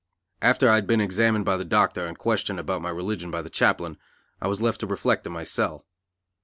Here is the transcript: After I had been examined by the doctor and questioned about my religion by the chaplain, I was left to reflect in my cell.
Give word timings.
After 0.41 0.67
I 0.67 0.73
had 0.73 0.87
been 0.87 0.99
examined 0.99 1.45
by 1.45 1.57
the 1.57 1.63
doctor 1.63 2.07
and 2.07 2.17
questioned 2.17 2.59
about 2.59 2.81
my 2.81 2.89
religion 2.89 3.29
by 3.29 3.43
the 3.43 3.51
chaplain, 3.51 3.99
I 4.41 4.47
was 4.47 4.59
left 4.59 4.79
to 4.79 4.87
reflect 4.87 5.27
in 5.27 5.33
my 5.33 5.43
cell. 5.43 5.85